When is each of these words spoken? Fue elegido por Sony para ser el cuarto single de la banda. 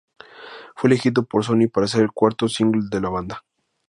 Fue 0.75 0.89
elegido 0.89 1.25
por 1.27 1.43
Sony 1.43 1.67
para 1.71 1.85
ser 1.87 2.01
el 2.01 2.11
cuarto 2.11 2.47
single 2.47 2.87
de 2.89 3.01
la 3.01 3.09
banda. 3.09 3.45